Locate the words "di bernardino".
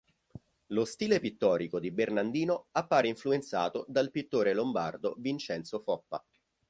1.79-2.69